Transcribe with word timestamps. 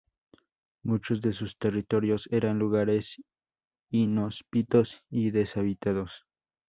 Muchos 0.81 1.21
de 1.21 1.31
sus 1.31 1.59
territorios 1.59 2.27
eran 2.31 2.57
lugares 2.57 3.21
inhóspitos 3.91 5.03
y 5.11 5.29
deshabitados. 5.29 6.25